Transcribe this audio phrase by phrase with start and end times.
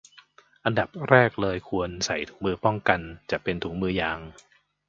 [0.65, 2.99] อันดับแรกเลยควรใส่ถุงมือป้องกัน
[3.31, 4.19] จะเป็นถุงมือยาง